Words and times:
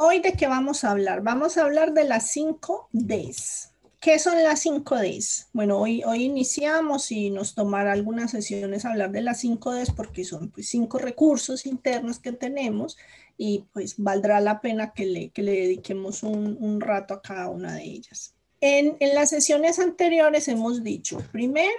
hoy 0.00 0.20
de 0.20 0.32
qué 0.32 0.46
vamos 0.46 0.84
a 0.84 0.92
hablar? 0.92 1.22
Vamos 1.22 1.58
a 1.58 1.64
hablar 1.64 1.92
de 1.92 2.04
las 2.04 2.30
5 2.30 2.88
Ds. 2.92 3.72
¿Qué 4.00 4.20
son 4.20 4.40
las 4.44 4.60
5 4.60 4.96
Ds? 4.96 5.48
Bueno, 5.52 5.80
hoy, 5.80 6.04
hoy 6.04 6.22
iniciamos 6.22 7.10
y 7.10 7.30
nos 7.30 7.56
tomará 7.56 7.92
algunas 7.92 8.30
sesiones 8.30 8.84
hablar 8.84 9.10
de 9.10 9.22
las 9.22 9.40
5 9.40 9.74
Ds 9.74 9.90
porque 9.90 10.24
son 10.24 10.50
pues, 10.50 10.68
cinco 10.68 10.98
recursos 10.98 11.66
internos 11.66 12.20
que 12.20 12.30
tenemos 12.30 12.96
y 13.36 13.64
pues 13.72 13.96
valdrá 13.98 14.40
la 14.40 14.60
pena 14.60 14.92
que 14.92 15.04
le, 15.04 15.30
que 15.30 15.42
le 15.42 15.52
dediquemos 15.52 16.22
un, 16.22 16.80
rato 16.80 17.14
a 17.14 17.22
cada 17.22 17.48
una 17.48 17.74
de 17.74 17.82
ellas. 17.82 18.34
En, 18.60 18.96
en, 19.00 19.14
las 19.16 19.30
sesiones 19.30 19.80
anteriores 19.80 20.46
hemos 20.46 20.84
dicho, 20.84 21.18
primero, 21.32 21.72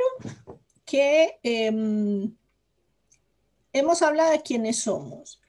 que 0.84 1.40
em, 1.44 2.34
hemos 3.72 4.02
hablado 4.02 4.32
de 4.32 4.42
quiénes 4.42 4.80
somos. 4.80 5.40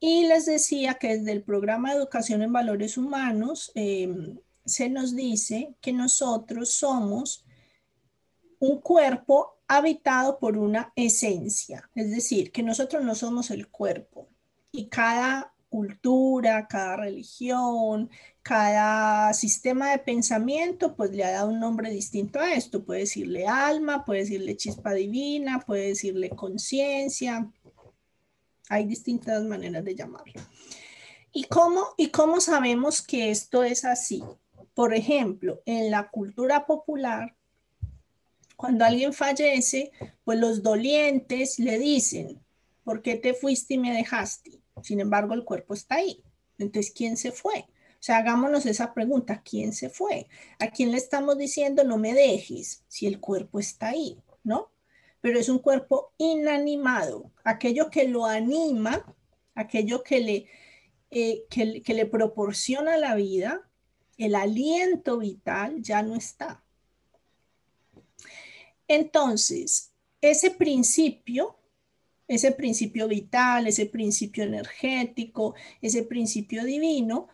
Y 0.00 0.26
les 0.26 0.46
decía 0.46 0.94
que 0.94 1.18
desde 1.18 1.32
el 1.32 1.42
programa 1.42 1.90
de 1.90 1.98
educación 1.98 2.42
en 2.42 2.52
valores 2.52 2.96
humanos, 2.96 3.72
em, 3.74 4.38
se 4.64 4.88
nos 4.88 5.16
dice 5.16 5.74
que 5.80 5.92
nosotros 5.92 6.70
somos 6.70 7.44
un 8.60 8.80
cuerpo 8.80 9.58
habitado 9.66 10.38
por 10.38 10.56
una 10.56 10.92
esencia, 10.96 11.90
es 11.94 12.10
decir, 12.10 12.52
que 12.52 12.62
nosotros 12.62 13.04
no 13.04 13.14
somos 13.14 13.50
el 13.50 13.68
cuerpo 13.68 14.28
y 14.72 14.88
cada 14.88 15.52
cultura, 15.68 16.66
cada 16.66 16.96
religión, 16.96 18.10
cada 18.42 19.32
sistema 19.34 19.90
de 19.90 19.98
pensamiento, 19.98 20.96
pues 20.96 21.10
le 21.10 21.24
ha 21.24 21.32
dado 21.32 21.50
un 21.50 21.60
nombre 21.60 21.90
distinto 21.90 22.40
a 22.40 22.54
esto. 22.54 22.84
Puede 22.84 23.00
decirle 23.00 23.46
alma, 23.46 24.04
puede 24.04 24.20
decirle 24.20 24.56
chispa 24.56 24.94
divina, 24.94 25.60
puede 25.60 25.88
decirle 25.88 26.30
conciencia. 26.30 27.50
Hay 28.68 28.84
distintas 28.84 29.42
maneras 29.44 29.84
de 29.84 29.94
llamarlo. 29.94 30.40
¿Y 31.32 31.44
cómo, 31.44 31.94
¿Y 31.96 32.08
cómo 32.08 32.40
sabemos 32.40 33.02
que 33.02 33.30
esto 33.30 33.62
es 33.62 33.84
así? 33.84 34.22
Por 34.74 34.94
ejemplo, 34.94 35.62
en 35.66 35.90
la 35.90 36.08
cultura 36.08 36.66
popular, 36.66 37.36
cuando 38.56 38.84
alguien 38.84 39.12
fallece, 39.12 39.92
pues 40.24 40.38
los 40.38 40.62
dolientes 40.62 41.58
le 41.58 41.78
dicen, 41.78 42.40
¿por 42.84 43.02
qué 43.02 43.14
te 43.14 43.34
fuiste 43.34 43.74
y 43.74 43.78
me 43.78 43.92
dejaste? 43.92 44.60
Sin 44.82 45.00
embargo, 45.00 45.34
el 45.34 45.44
cuerpo 45.44 45.74
está 45.74 45.96
ahí. 45.96 46.22
Entonces, 46.58 46.92
¿quién 46.94 47.16
se 47.16 47.32
fue? 47.32 47.66
O 47.68 48.02
sea, 48.02 48.18
hagámonos 48.18 48.66
esa 48.66 48.94
pregunta, 48.94 49.42
¿quién 49.44 49.72
se 49.72 49.90
fue? 49.90 50.28
¿A 50.58 50.70
quién 50.70 50.92
le 50.92 50.98
estamos 50.98 51.36
diciendo 51.36 51.84
no 51.84 51.98
me 51.98 52.14
dejes 52.14 52.84
si 52.88 53.06
el 53.06 53.20
cuerpo 53.20 53.58
está 53.58 53.88
ahí, 53.88 54.18
¿no? 54.44 54.70
Pero 55.20 55.38
es 55.38 55.48
un 55.48 55.58
cuerpo 55.58 56.12
inanimado, 56.18 57.32
aquello 57.44 57.90
que 57.90 58.08
lo 58.08 58.26
anima, 58.26 59.04
aquello 59.54 60.02
que 60.02 60.20
le, 60.20 60.46
eh, 61.10 61.46
que 61.50 61.94
le 61.94 62.06
proporciona 62.06 62.96
la 62.96 63.14
vida, 63.14 63.68
el 64.16 64.34
aliento 64.34 65.18
vital 65.18 65.82
ya 65.82 66.02
no 66.02 66.14
está. 66.14 66.62
Entonces, 68.88 69.92
ese 70.20 70.50
principio, 70.50 71.56
ese 72.26 72.52
principio 72.52 73.06
vital, 73.08 73.66
ese 73.66 73.86
principio 73.86 74.44
energético, 74.44 75.54
ese 75.80 76.02
principio 76.02 76.64
divino, 76.64 77.28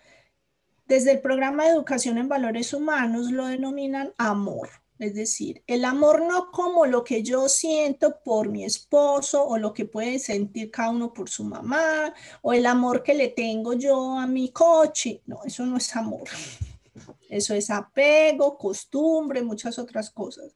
desde 0.87 1.13
el 1.13 1.21
programa 1.21 1.65
de 1.65 1.71
educación 1.71 2.19
en 2.19 2.29
valores 2.29 2.75
humanos 2.75 3.31
lo 3.31 3.47
denominan 3.47 4.13
amor. 4.19 4.69
Es 4.99 5.15
decir, 5.15 5.63
el 5.67 5.85
amor 5.85 6.23
no 6.23 6.53
como 6.53 6.87
lo 6.87 7.03
que 7.03 7.23
yo 7.23 7.49
siento 7.49 8.21
por 8.25 8.49
mi 8.49 8.65
esposo 8.65 9.45
o 9.45 9.59
lo 9.59 9.73
que 9.73 9.87
puede 9.87 10.21
sentir 10.21 10.71
cada 10.71 10.91
uno 10.91 11.13
por 11.13 11.29
su 11.29 11.43
mamá 11.45 12.15
o 12.43 12.53
el 12.53 12.65
amor 12.65 13.03
que 13.03 13.15
le 13.15 13.29
tengo 13.29 13.73
yo 13.73 14.17
a 14.17 14.27
mi 14.27 14.51
coche. 14.51 15.21
No, 15.27 15.43
eso 15.45 15.67
no 15.67 15.77
es 15.77 15.95
amor. 15.97 16.29
Eso 17.29 17.55
es 17.55 17.71
apego, 17.71 18.57
costumbre, 18.57 19.43
muchas 19.43 19.81
otras 19.81 20.11
cosas. 20.11 20.55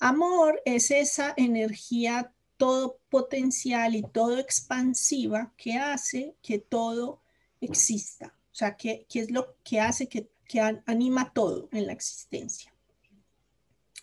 Amor 0.00 0.60
es 0.64 0.90
esa 0.90 1.32
energía 1.36 2.32
todo 2.56 2.98
potencial 3.08 3.94
y 3.94 4.02
todo 4.02 4.38
expansiva 4.38 5.52
que 5.56 5.74
hace 5.74 6.34
que 6.42 6.58
todo 6.58 7.20
exista. 7.60 8.34
O 8.52 8.54
sea, 8.54 8.76
que, 8.76 9.06
es 9.14 9.30
lo 9.30 9.56
que 9.62 9.80
hace 9.80 10.08
que, 10.08 10.28
que, 10.46 10.60
anima 10.86 11.32
todo 11.32 11.68
en 11.72 11.86
la 11.86 11.92
existencia. 11.92 12.71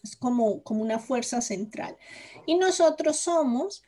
Es 0.04 0.16
como, 0.16 0.64
como 0.64 0.82
una 0.82 1.00
fuerza 1.00 1.42
central. 1.42 1.98
Y 2.46 2.56
nosotros 2.56 3.18
somos 3.18 3.84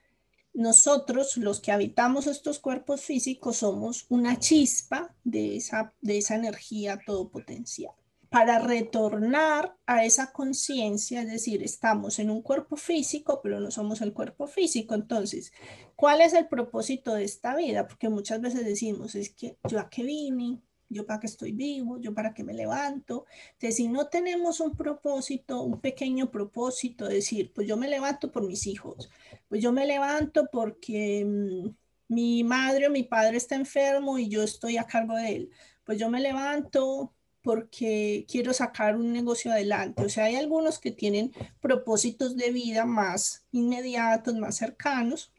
nosotros, 0.54 1.38
los 1.38 1.62
que 1.62 1.72
habitamos 1.72 2.28
estos 2.28 2.60
cuerpos 2.60 3.02
físicos, 3.02 3.58
somos 3.58 4.06
una 4.10 4.38
chispa 4.40 5.16
de 5.24 5.56
esa, 5.56 5.94
de 6.02 6.18
esa 6.18 6.36
energía 6.36 7.00
todopotencial. 7.06 7.94
Para 8.30 8.60
retornar 8.60 9.76
a 9.86 10.06
esa 10.06 10.32
conciencia, 10.32 11.22
es 11.22 11.30
decir, 11.30 11.64
estamos 11.64 12.18
en 12.20 12.30
un 12.30 12.42
cuerpo 12.42 12.78
físico, 12.78 13.42
pero 13.44 13.60
no 13.60 13.72
somos 13.72 14.02
el 14.02 14.14
cuerpo 14.14 14.48
físico. 14.48 14.96
Entonces, 14.96 15.52
¿cuál 15.98 16.22
es 16.22 16.34
el 16.34 16.48
propósito 16.48 17.14
de 17.14 17.26
esta 17.26 17.56
vida? 17.56 17.88
Porque 17.88 18.10
muchas 18.10 18.40
veces 18.40 18.66
decimos, 18.66 19.16
es 19.16 19.32
que 19.34 19.58
yo 19.70 19.80
a 19.80 19.90
qué 19.90 20.04
vine, 20.04 20.62
yo 20.92 21.06
para 21.06 21.20
qué 21.20 21.28
estoy 21.28 21.52
vivo, 21.52 21.98
yo 22.00 22.14
para 22.14 22.34
qué 22.34 22.44
me 22.44 22.54
levanto. 22.54 23.26
Entonces, 23.54 23.78
si 23.78 23.88
no 23.88 24.08
tenemos 24.08 24.60
un 24.60 24.76
propósito, 24.76 25.62
un 25.64 25.80
pequeño 25.80 26.30
propósito, 26.32 27.08
decir, 27.08 27.52
pues 27.54 27.68
yo 27.68 27.78
me 27.78 27.88
levanto 27.88 28.32
por 28.32 28.46
mis 28.46 28.68
hijos, 28.68 29.10
pues 29.48 29.62
yo 29.62 29.72
me 29.72 29.86
levanto 29.86 30.48
porque 30.52 31.26
mm, 31.26 31.70
mi 32.10 32.44
madre 32.44 32.88
o 32.88 32.92
mi 32.92 33.04
padre 33.04 33.38
está 33.38 33.56
enfermo 33.56 34.20
y 34.20 34.28
yo 34.28 34.44
estoy 34.44 34.78
a 34.78 34.86
cargo 34.86 35.16
de 35.16 35.36
él, 35.36 35.50
pues 35.86 35.98
yo 35.98 36.10
me 36.10 36.20
levanto 36.20 37.14
porque 37.42 38.26
quiero 38.30 38.54
sacar 38.54 38.96
un 38.98 39.14
negocio 39.14 39.52
adelante. 39.52 40.04
O 40.04 40.10
sea, 40.10 40.26
hay 40.26 40.36
algunos 40.36 40.78
que 40.78 40.92
tienen 40.92 41.32
propósitos 41.60 42.36
de 42.38 42.52
vida 42.52 42.86
más 42.86 43.46
inmediatos, 43.52 44.36
más 44.36 44.58
cercanos, 44.58 45.32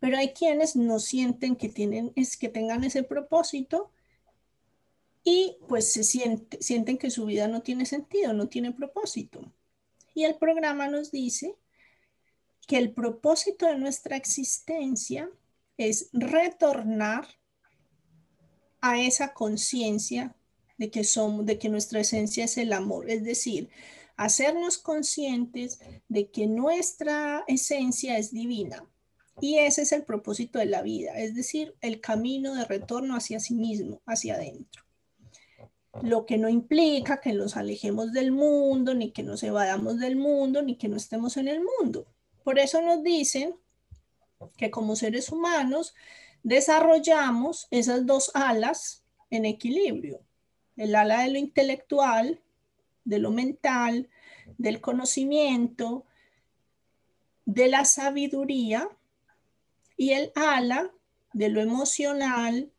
pero 0.00 0.18
hay 0.18 0.32
quienes 0.32 0.76
no 0.76 0.98
sienten 0.98 1.56
que 1.56 1.68
tienen 1.68 2.12
es 2.16 2.36
que 2.36 2.48
tengan 2.48 2.84
ese 2.84 3.02
propósito 3.02 3.90
y 5.24 5.58
pues 5.68 5.92
se 5.92 6.04
sienten 6.04 6.98
que 6.98 7.10
su 7.10 7.26
vida 7.26 7.48
no 7.48 7.62
tiene 7.62 7.86
sentido, 7.86 8.32
no 8.32 8.48
tiene 8.48 8.72
propósito. 8.72 9.52
Y 10.14 10.24
el 10.24 10.36
programa 10.36 10.88
nos 10.88 11.10
dice 11.10 11.54
que 12.66 12.78
el 12.78 12.92
propósito 12.92 13.66
de 13.66 13.76
nuestra 13.76 14.16
existencia 14.16 15.30
es 15.76 16.10
retornar 16.12 17.26
a 18.80 19.00
esa 19.00 19.32
conciencia 19.32 20.34
de 20.76 20.90
que 20.90 21.04
somos, 21.04 21.46
de 21.46 21.58
que 21.58 21.68
nuestra 21.68 22.00
esencia 22.00 22.44
es 22.44 22.56
el 22.58 22.72
amor, 22.72 23.10
es 23.10 23.24
decir, 23.24 23.68
hacernos 24.16 24.78
conscientes 24.78 25.80
de 26.08 26.30
que 26.30 26.46
nuestra 26.46 27.44
esencia 27.48 28.18
es 28.18 28.32
divina. 28.32 28.84
Y 29.40 29.58
ese 29.58 29.82
es 29.82 29.92
el 29.92 30.04
propósito 30.04 30.58
de 30.58 30.66
la 30.66 30.82
vida, 30.82 31.12
es 31.18 31.34
decir, 31.34 31.76
el 31.80 32.00
camino 32.00 32.54
de 32.54 32.64
retorno 32.64 33.14
hacia 33.14 33.38
sí 33.38 33.54
mismo, 33.54 34.02
hacia 34.04 34.34
adentro 34.34 34.87
lo 36.02 36.26
que 36.26 36.38
no 36.38 36.48
implica 36.48 37.20
que 37.20 37.32
nos 37.32 37.56
alejemos 37.56 38.12
del 38.12 38.32
mundo, 38.32 38.94
ni 38.94 39.10
que 39.10 39.22
nos 39.22 39.42
evadamos 39.42 39.98
del 39.98 40.16
mundo, 40.16 40.62
ni 40.62 40.76
que 40.76 40.88
no 40.88 40.96
estemos 40.96 41.36
en 41.36 41.48
el 41.48 41.60
mundo. 41.62 42.06
Por 42.44 42.58
eso 42.58 42.80
nos 42.82 43.02
dicen 43.02 43.54
que 44.56 44.70
como 44.70 44.96
seres 44.96 45.30
humanos 45.30 45.94
desarrollamos 46.42 47.68
esas 47.70 48.06
dos 48.06 48.30
alas 48.34 49.04
en 49.30 49.44
equilibrio, 49.44 50.20
el 50.76 50.94
ala 50.94 51.22
de 51.22 51.30
lo 51.30 51.38
intelectual, 51.38 52.40
de 53.04 53.18
lo 53.18 53.30
mental, 53.30 54.08
del 54.56 54.80
conocimiento, 54.80 56.06
de 57.44 57.68
la 57.68 57.84
sabiduría 57.84 58.88
y 59.96 60.10
el 60.10 60.32
ala 60.34 60.90
de 61.32 61.48
lo 61.48 61.60
emocional, 61.60 62.70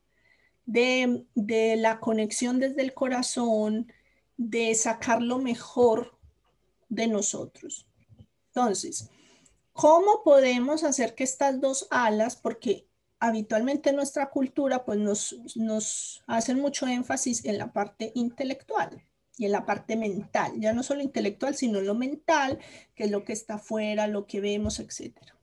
de, 0.70 1.76
la 1.78 2.00
conexión 2.00 2.60
desde 2.60 2.82
el 2.82 2.94
corazón, 2.94 3.92
de 4.38 4.74
sacar 4.76 5.22
lo 5.22 5.40
mejor 5.40 6.18
de 6.90 7.08
nosotros. 7.08 7.88
Entonces, 8.48 9.10
¿cómo 9.74 10.24
podemos 10.24 10.84
hacer 10.84 11.16
que 11.16 11.24
estas 11.24 11.60
dos 11.60 11.88
alas, 11.90 12.36
porque 12.36 12.88
habitualmente 13.20 13.90
en 13.90 13.98
nuestra 13.98 14.30
cultura 14.30 14.86
pues 14.86 14.98
nos, 14.98 15.36
nos 15.56 16.24
mucho 16.56 16.88
énfasis 16.88 17.44
en 17.46 17.58
la 17.58 17.74
parte 17.74 18.12
intelectual 18.16 19.04
y 19.38 19.46
en 19.46 19.52
la 19.52 19.66
parte 19.66 19.96
mental, 19.96 20.54
ya 20.58 20.74
no 20.74 20.84
solo 20.84 21.02
intelectual, 21.02 21.56
sino 21.56 21.82
lo 21.82 21.96
mental, 21.96 22.60
que 22.96 23.06
es 23.06 23.12
lo 23.12 23.24
que 23.24 23.34
está 23.34 23.56
afuera, 23.56 24.08
lo 24.08 24.26
que 24.26 24.40
vemos, 24.40 24.80
etcétera 24.80 25.39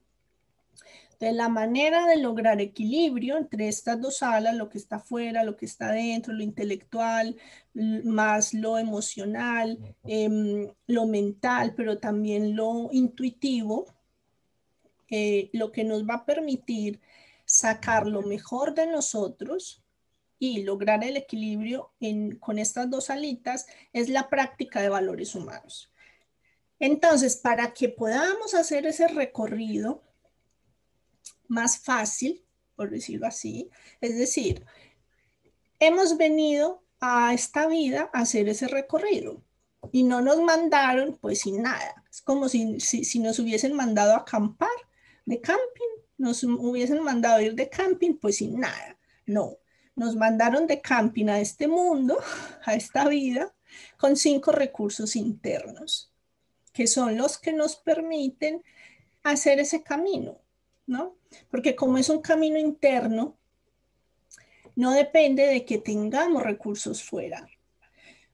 de 1.18 1.32
la 1.32 1.48
manera 1.48 2.06
de 2.06 2.16
lograr 2.16 2.60
equilibrio 2.60 3.38
entre 3.38 3.68
estas 3.68 4.00
dos 4.00 4.22
alas, 4.22 4.54
lo 4.54 4.68
que 4.68 4.78
está 4.78 4.96
afuera, 4.96 5.44
lo 5.44 5.56
que 5.56 5.66
está 5.66 5.92
dentro, 5.92 6.34
lo 6.34 6.42
intelectual, 6.42 7.36
más 7.74 8.54
lo 8.54 8.78
emocional, 8.78 9.78
em, 10.04 10.68
lo 10.86 11.06
mental, 11.06 11.74
pero 11.76 11.98
también 11.98 12.56
lo 12.56 12.88
intuitivo, 12.92 13.86
eh, 15.10 15.50
lo 15.52 15.72
que 15.72 15.84
nos 15.84 16.04
va 16.04 16.14
a 16.16 16.26
permitir 16.26 17.00
sacar 17.44 18.06
lo 18.06 18.22
mejor 18.22 18.74
de 18.74 18.86
nosotros 18.86 19.82
y 20.38 20.62
lograr 20.62 21.04
el 21.04 21.16
equilibrio 21.16 21.92
con 22.40 22.58
estas 22.58 22.90
dos 22.90 23.08
alitas 23.10 23.66
es 23.92 24.08
la 24.08 24.28
práctica 24.28 24.82
de 24.82 24.88
valores 24.88 25.34
humanos. 25.34 25.90
Entonces, 26.78 27.36
para 27.36 27.72
que 27.72 27.88
podamos 27.88 28.54
hacer 28.54 28.86
ese 28.86 29.08
recorrido 29.08 30.02
más 31.48 31.78
fácil, 31.78 32.44
por 32.74 32.90
decirlo 32.90 33.26
así, 33.26 33.70
es 34.00 34.16
decir, 34.16 34.64
hemos 35.78 36.16
venido 36.16 36.82
a 37.00 37.34
esta 37.34 37.66
vida 37.66 38.10
a 38.12 38.20
hacer 38.20 38.48
ese 38.48 38.68
recorrido 38.68 39.42
y 39.92 40.02
no 40.02 40.20
nos 40.20 40.40
mandaron 40.40 41.18
pues 41.20 41.40
sin 41.40 41.62
nada. 41.62 42.04
Es 42.10 42.20
como 42.22 42.48
si, 42.48 42.80
si, 42.80 43.18
nos 43.18 43.38
hubiesen 43.38 43.74
mandado 43.74 44.14
a 44.14 44.18
acampar 44.18 44.68
de 45.24 45.40
camping, 45.40 45.60
nos 46.18 46.42
hubiesen 46.44 47.02
mandado 47.02 47.36
a 47.36 47.42
ir 47.42 47.54
de 47.54 47.68
camping 47.68 48.14
pues 48.14 48.36
sin 48.36 48.60
nada. 48.60 48.98
No, 49.26 49.58
nos 49.94 50.16
mandaron 50.16 50.66
de 50.66 50.80
camping 50.80 51.26
a 51.28 51.40
este 51.40 51.68
mundo, 51.68 52.18
a 52.64 52.74
esta 52.74 53.08
vida, 53.08 53.54
con 53.98 54.16
cinco 54.16 54.52
recursos 54.52 55.16
internos, 55.16 56.12
que 56.72 56.86
son 56.86 57.16
los 57.16 57.38
que 57.38 57.52
nos 57.52 57.76
permiten 57.76 58.62
hacer 59.22 59.58
ese 59.58 59.82
camino, 59.82 60.40
¿no? 60.86 61.16
Porque 61.50 61.74
como 61.74 61.98
es 61.98 62.08
un 62.08 62.20
camino 62.20 62.58
interno, 62.58 63.36
no 64.74 64.92
depende 64.92 65.46
de 65.46 65.64
que 65.64 65.78
tengamos 65.78 66.42
recursos 66.42 67.02
fuera. 67.02 67.48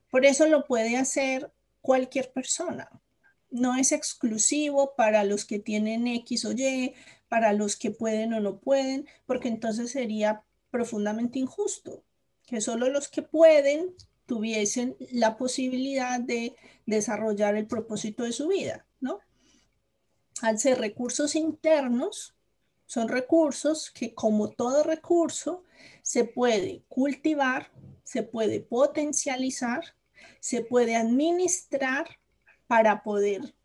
Por 0.09 0.25
eso 0.25 0.45
lo 0.47 0.65
puede 0.65 0.97
hacer 0.97 1.51
cualquier 1.81 2.31
persona. 2.31 2.89
No 3.49 3.75
es 3.75 3.91
exclusivo 3.91 4.95
para 4.95 5.23
los 5.23 5.45
que 5.45 5.59
tienen 5.59 6.07
X 6.07 6.45
o 6.45 6.51
Y, 6.51 6.93
para 7.29 7.53
los 7.53 7.75
que 7.75 7.91
pueden 7.91 8.33
o 8.33 8.39
no 8.39 8.59
pueden, 8.59 9.07
porque 9.25 9.47
entonces 9.47 9.91
sería 9.91 10.43
profundamente 10.69 11.39
injusto 11.39 12.03
que 12.45 12.61
solo 12.61 12.89
los 12.89 13.07
que 13.07 13.21
pueden 13.21 13.95
tuviesen 14.25 14.95
la 15.11 15.37
posibilidad 15.37 16.19
de 16.19 16.55
desarrollar 16.85 17.55
el 17.55 17.67
propósito 17.67 18.23
de 18.23 18.31
su 18.31 18.47
vida, 18.47 18.85
¿no? 18.99 19.19
Al 20.41 20.59
ser 20.59 20.79
recursos 20.79 21.35
internos, 21.35 22.35
son 22.93 23.07
recursos 23.07 23.89
que 23.89 24.13
como 24.13 24.51
todo 24.51 24.83
recurso 24.83 25.63
se 26.03 26.25
puede 26.25 26.83
cultivar, 26.87 27.71
se 28.03 28.21
puede 28.21 28.59
potencializar, 28.59 29.95
se 30.39 30.61
puede 30.61 30.95
administrar 30.95 32.19
para 32.67 33.01
poder 33.01 33.55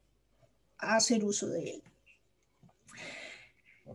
hacer 0.79 1.27
uso 1.27 1.47
de 1.49 1.73
él. 1.73 1.83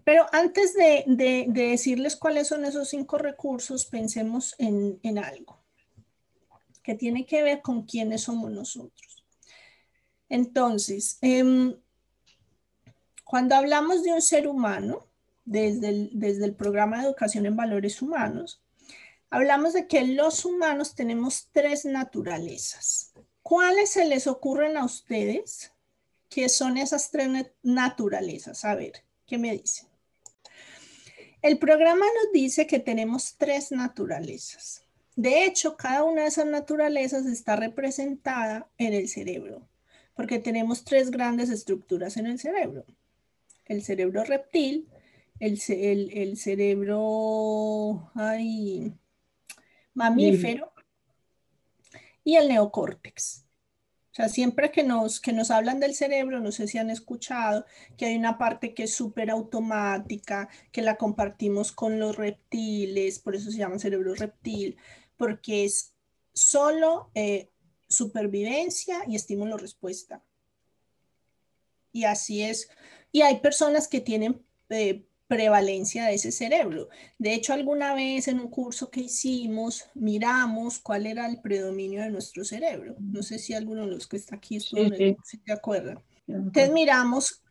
Pero 0.04 0.28
antes 0.32 0.76
de, 0.76 1.46
decirles 1.48 2.16
cuáles 2.16 2.50
son 2.50 2.64
esos 2.64 2.90
cinco 2.90 3.18
recursos, 3.18 3.86
pensemos 3.86 4.54
en, 4.60 5.18
algo 5.18 5.64
que 6.84 6.94
tiene 6.94 7.26
que 7.26 7.42
ver 7.42 7.64
con 7.64 7.88
quiénes 7.88 8.22
somos 8.22 8.52
nosotros. 8.52 9.26
Entonces, 10.30 11.18
em, 11.22 11.76
cuando 13.24 13.56
hablamos 13.56 14.04
de 14.04 14.14
un 14.14 14.22
ser 14.22 14.48
humano, 14.48 15.08
desde 15.46 16.46
el 16.46 16.56
programa 16.56 16.98
de 16.98 17.08
educación 17.08 17.46
en 17.46 17.56
valores 17.56 18.02
humanos, 18.02 18.62
hablamos 19.30 19.74
de 19.74 19.88
que 19.88 20.06
los 20.06 20.46
humanos 20.46 20.96
tenemos 20.96 21.50
tres 21.52 21.86
naturalezas. 21.86 23.14
¿Cuáles 23.42 23.90
se 23.92 24.06
les 24.06 24.28
ocurren 24.28 24.78
a 24.78 24.86
ustedes 24.86 25.74
que 26.30 26.50
son 26.50 26.78
esas 26.78 27.12
tres 27.12 27.30
naturalezas? 27.62 28.64
A 28.64 28.76
ver, 28.76 29.04
¿qué 29.26 29.38
me 29.38 29.52
dicen? 29.52 29.90
El 31.42 31.60
programa 31.60 32.06
nos 32.06 32.32
dice 32.32 32.68
que 32.68 32.80
tenemos 32.80 33.36
tres 33.38 33.72
naturalezas. 33.74 34.84
De 35.16 35.46
hecho, 35.46 35.76
cada 35.76 36.04
una 36.04 36.22
de 36.22 36.30
esas 36.30 36.46
naturalezas 36.46 37.26
está 37.26 37.56
representada 37.58 38.70
en 38.78 38.94
el 38.94 39.10
cerebro, 39.10 39.68
porque 40.16 40.40
tenemos 40.40 40.86
tres 40.86 41.12
grandes 41.12 41.50
estructuras 41.50 42.16
en 42.18 42.28
el 42.28 42.40
cerebro. 42.40 42.86
El 43.66 43.84
cerebro 43.84 44.24
reptil, 44.24 44.88
el, 45.48 46.38
cerebro 46.38 48.12
mamífero 49.94 50.72
y 52.24 52.36
el 52.36 52.48
neocórtex. 52.48 53.46
O 54.12 54.16
sea, 54.16 54.30
siempre 54.30 54.72
que 54.72 54.84
nos, 54.84 55.20
que 55.20 55.34
nos 55.34 55.50
hablan 55.50 55.80
del 55.80 55.96
cerebro, 55.96 56.40
no 56.40 56.52
sé 56.52 56.68
si 56.68 56.78
han 56.78 56.92
escuchado 56.92 57.66
que 57.98 58.06
hay 58.06 58.16
una 58.16 58.38
parte 58.38 58.76
que 58.76 58.84
es 58.84 58.94
súper 58.94 59.32
automática, 59.32 60.50
que 60.72 60.84
la 60.84 60.98
compartimos 60.98 61.72
con 61.72 62.00
los 62.00 62.16
reptiles, 62.16 63.18
por 63.18 63.36
eso 63.36 63.50
se 63.50 63.58
llama 63.58 63.80
cerebro 63.80 64.14
reptil, 64.14 64.78
porque 65.18 65.66
es 65.66 65.96
solo 66.32 67.10
eh, 67.16 67.50
supervivencia 67.90 69.00
y 69.08 69.16
estímulo-respuesta. 69.16 70.24
Y 71.92 72.04
así 72.04 72.44
es. 72.44 72.70
Y 73.12 73.22
hay 73.22 73.40
personas 73.40 73.88
que 73.88 74.00
tienen 74.00 74.46
eh, 74.70 75.08
prevalencia 75.36 76.06
de 76.06 76.16
ese 76.16 76.32
cerebro. 76.32 76.90
De 77.18 77.34
hecho, 77.34 77.54
alguna 77.54 77.94
vez 77.94 78.28
en 78.28 78.40
un 78.40 78.50
curso 78.50 78.90
que 78.90 79.02
hicimos, 79.02 79.86
miramos 79.96 80.80
cuál 80.80 81.06
era 81.06 81.28
el 81.28 81.42
predominio 81.42 82.02
de 82.02 82.10
nuestro 82.10 82.44
cerebro. 82.44 82.96
No 83.00 83.24
sé 83.24 83.40
si 83.40 83.54
alguno 83.54 83.86
de 83.86 83.92
los 83.92 84.08
que 84.08 84.18
está 84.18 84.36
aquí 84.36 84.58
estuvo 84.58 84.94
sí, 84.96 85.18
se 85.46 85.52
acuerda. 85.52 86.02
Entonces 86.28 86.72
miramos 86.72 87.44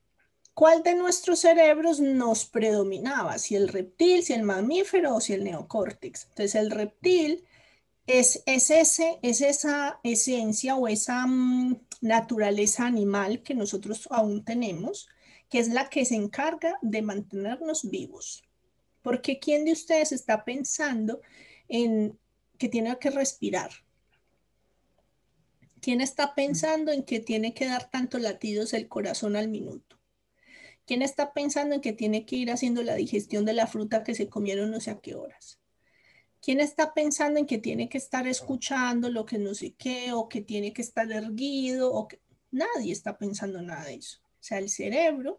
cuál 0.54 0.82
de 0.82 0.94
nuestros 0.94 1.40
cerebros 1.40 2.00
nos 2.00 2.44
predominaba, 2.44 3.38
si 3.38 3.56
el 3.56 3.68
reptil, 3.68 4.22
si 4.22 4.32
el 4.32 4.42
mamífero 4.42 5.16
o 5.16 5.20
si 5.20 5.32
el 5.32 5.44
neocórtex. 5.44 6.24
Entonces 6.30 6.54
el 6.54 6.70
reptil 6.70 7.44
es, 8.06 8.42
es, 8.46 8.70
ese, 8.70 9.18
es 9.22 9.40
esa 9.40 9.98
esencia 10.02 10.76
o 10.76 10.88
esa 10.88 11.26
mm, 11.26 11.80
naturaleza 12.00 12.86
animal 12.86 13.42
que 13.42 13.54
nosotros 13.54 14.08
aún 14.10 14.44
tenemos 14.44 15.08
que 15.52 15.58
es 15.58 15.68
la 15.68 15.90
que 15.90 16.06
se 16.06 16.14
encarga 16.14 16.78
de 16.80 17.02
mantenernos 17.02 17.90
vivos. 17.90 18.42
Porque 19.02 19.38
¿quién 19.38 19.66
de 19.66 19.72
ustedes 19.72 20.10
está 20.10 20.46
pensando 20.46 21.20
en 21.68 22.18
que 22.56 22.70
tiene 22.70 22.98
que 22.98 23.10
respirar? 23.10 23.70
¿Quién 25.82 26.00
está 26.00 26.34
pensando 26.34 26.90
en 26.90 27.02
que 27.02 27.20
tiene 27.20 27.52
que 27.52 27.66
dar 27.66 27.90
tantos 27.90 28.22
latidos 28.22 28.72
el 28.72 28.88
corazón 28.88 29.36
al 29.36 29.48
minuto? 29.48 30.00
¿Quién 30.86 31.02
está 31.02 31.34
pensando 31.34 31.74
en 31.74 31.82
que 31.82 31.92
tiene 31.92 32.24
que 32.24 32.36
ir 32.36 32.50
haciendo 32.50 32.82
la 32.82 32.94
digestión 32.94 33.44
de 33.44 33.52
la 33.52 33.66
fruta 33.66 34.04
que 34.04 34.14
se 34.14 34.30
comieron 34.30 34.70
no 34.70 34.80
sé 34.80 34.90
a 34.90 35.00
qué 35.00 35.14
horas? 35.14 35.60
¿Quién 36.40 36.60
está 36.60 36.94
pensando 36.94 37.38
en 37.38 37.44
que 37.44 37.58
tiene 37.58 37.90
que 37.90 37.98
estar 37.98 38.26
escuchando 38.26 39.10
lo 39.10 39.26
que 39.26 39.36
no 39.36 39.54
sé 39.54 39.74
qué 39.74 40.14
o 40.14 40.30
que 40.30 40.40
tiene 40.40 40.72
que 40.72 40.80
estar 40.80 41.12
erguido? 41.12 41.92
O 41.92 42.08
que... 42.08 42.22
Nadie 42.50 42.92
está 42.92 43.18
pensando 43.18 43.60
nada 43.60 43.84
de 43.84 43.96
eso. 43.96 44.21
O 44.42 44.44
sea, 44.44 44.58
el 44.58 44.70
cerebro 44.70 45.38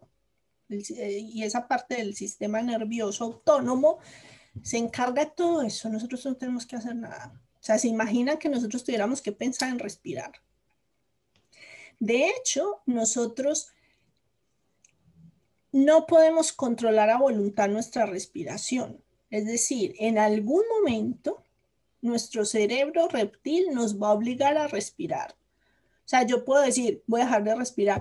eh, 0.70 1.18
y 1.20 1.42
esa 1.42 1.68
parte 1.68 1.96
del 1.96 2.14
sistema 2.14 2.62
nervioso 2.62 3.24
autónomo 3.24 3.98
se 4.62 4.78
encarga 4.78 5.26
de 5.26 5.30
todo 5.32 5.60
eso. 5.60 5.90
Nosotros 5.90 6.24
no 6.24 6.36
tenemos 6.36 6.64
que 6.64 6.76
hacer 6.76 6.96
nada. 6.96 7.38
O 7.60 7.62
sea, 7.62 7.78
se 7.78 7.88
imaginan 7.88 8.38
que 8.38 8.48
nosotros 8.48 8.82
tuviéramos 8.82 9.20
que 9.20 9.32
pensar 9.32 9.68
en 9.68 9.78
respirar. 9.78 10.32
De 12.00 12.30
hecho, 12.30 12.80
nosotros 12.86 13.68
no 15.70 16.06
podemos 16.06 16.54
controlar 16.54 17.10
a 17.10 17.18
voluntad 17.18 17.68
nuestra 17.68 18.06
respiración. 18.06 19.04
Es 19.28 19.44
decir, 19.44 19.94
en 19.98 20.16
algún 20.16 20.62
momento 20.78 21.44
nuestro 22.00 22.46
cerebro 22.46 23.08
reptil 23.08 23.66
nos 23.74 24.00
va 24.00 24.08
a 24.08 24.12
obligar 24.12 24.56
a 24.56 24.66
respirar. 24.66 25.32
O 25.32 26.08
sea, 26.08 26.22
yo 26.22 26.46
puedo 26.46 26.62
decir, 26.62 27.02
voy 27.06 27.20
a 27.20 27.24
dejar 27.24 27.44
de 27.44 27.54
respirar 27.54 28.00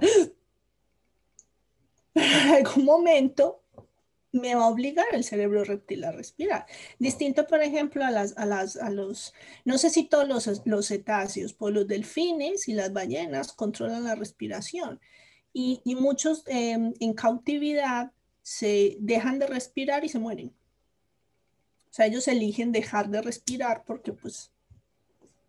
en 2.16 2.54
algún 2.56 2.86
momento 2.86 3.64
me 4.34 4.56
va 4.56 4.64
a 4.64 4.70
obligar 4.70 5.06
el 5.14 5.24
cerebro 5.24 5.64
reptil 5.64 6.04
a 6.04 6.12
respirar. 6.12 6.66
Distinto, 6.98 7.46
por 7.48 7.62
ejemplo, 7.62 8.04
a, 8.04 8.90
los, 8.90 9.34
no 9.64 9.78
sé 9.78 9.90
si 9.92 10.06
todos 10.06 10.28
los, 10.66 10.88
cetáceos, 10.88 11.54
pues 11.54 11.74
los 11.74 11.88
delfines 11.88 12.68
y 12.68 12.74
las 12.74 12.92
ballenas 12.92 13.54
controlan 13.54 14.04
la 14.04 14.16
respiración. 14.16 15.00
Y, 15.54 15.82
muchos 16.00 16.44
em, 16.48 16.94
en 17.00 17.14
cautividad 17.14 18.12
se 18.42 18.98
dejan 19.00 19.38
de 19.38 19.46
respirar 19.48 20.04
y 20.04 20.10
se 20.10 20.20
mueren. 20.20 20.48
O 21.92 21.94
sea, 21.94 22.08
ellos 22.08 22.28
eligen 22.28 22.72
dejar 22.72 23.10
de 23.10 23.22
respirar 23.22 23.84
porque 23.86 24.14
pues 24.14 24.52